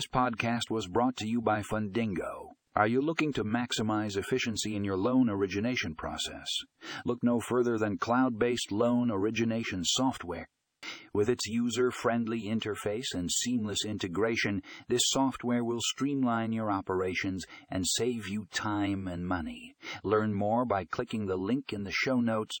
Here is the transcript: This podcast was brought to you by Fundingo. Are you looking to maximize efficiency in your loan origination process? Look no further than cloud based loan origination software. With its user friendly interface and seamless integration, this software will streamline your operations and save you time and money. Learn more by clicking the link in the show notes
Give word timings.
This 0.00 0.06
podcast 0.06 0.70
was 0.70 0.86
brought 0.86 1.14
to 1.16 1.28
you 1.28 1.42
by 1.42 1.60
Fundingo. 1.60 2.52
Are 2.74 2.86
you 2.86 3.02
looking 3.02 3.34
to 3.34 3.44
maximize 3.44 4.16
efficiency 4.16 4.74
in 4.74 4.82
your 4.82 4.96
loan 4.96 5.28
origination 5.28 5.94
process? 5.94 6.48
Look 7.04 7.18
no 7.22 7.38
further 7.38 7.76
than 7.76 7.98
cloud 7.98 8.38
based 8.38 8.72
loan 8.72 9.10
origination 9.10 9.84
software. 9.84 10.48
With 11.12 11.28
its 11.28 11.46
user 11.46 11.90
friendly 11.90 12.44
interface 12.44 13.12
and 13.12 13.30
seamless 13.30 13.84
integration, 13.84 14.62
this 14.88 15.02
software 15.04 15.62
will 15.62 15.82
streamline 15.82 16.52
your 16.52 16.70
operations 16.70 17.44
and 17.68 17.86
save 17.86 18.26
you 18.26 18.46
time 18.50 19.06
and 19.06 19.26
money. 19.26 19.74
Learn 20.02 20.32
more 20.32 20.64
by 20.64 20.86
clicking 20.86 21.26
the 21.26 21.36
link 21.36 21.74
in 21.74 21.84
the 21.84 21.92
show 21.92 22.22
notes 22.22 22.58